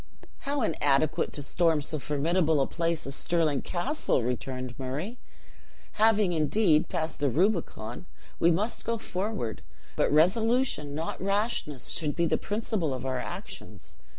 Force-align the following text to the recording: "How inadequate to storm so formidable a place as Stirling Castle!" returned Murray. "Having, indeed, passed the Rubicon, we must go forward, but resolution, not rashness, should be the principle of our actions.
"How 0.49 0.63
inadequate 0.63 1.31
to 1.33 1.43
storm 1.43 1.79
so 1.83 1.99
formidable 1.99 2.59
a 2.59 2.65
place 2.65 3.05
as 3.05 3.13
Stirling 3.13 3.61
Castle!" 3.61 4.23
returned 4.23 4.73
Murray. 4.79 5.19
"Having, 5.91 6.33
indeed, 6.33 6.89
passed 6.89 7.19
the 7.19 7.29
Rubicon, 7.29 8.07
we 8.39 8.49
must 8.49 8.83
go 8.83 8.97
forward, 8.97 9.61
but 9.95 10.11
resolution, 10.11 10.95
not 10.95 11.21
rashness, 11.21 11.89
should 11.89 12.15
be 12.15 12.25
the 12.25 12.39
principle 12.39 12.95
of 12.95 13.05
our 13.05 13.19
actions. 13.19 13.97